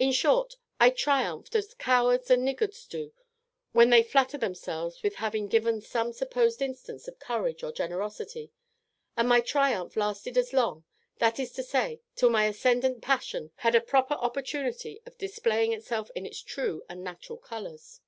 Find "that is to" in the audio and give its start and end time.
11.18-11.62